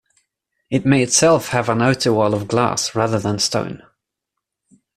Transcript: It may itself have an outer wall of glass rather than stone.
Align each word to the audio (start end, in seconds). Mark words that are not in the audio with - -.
It 0.71 0.83
may 0.83 1.03
itself 1.03 1.49
have 1.49 1.69
an 1.69 1.79
outer 1.83 2.11
wall 2.11 2.33
of 2.33 2.47
glass 2.47 2.95
rather 2.95 3.19
than 3.19 3.37
stone. 3.37 3.83